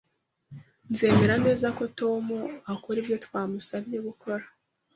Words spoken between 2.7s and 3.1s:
akora